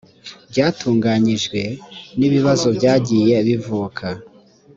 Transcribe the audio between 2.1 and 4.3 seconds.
n ibibazo byagiye bivuka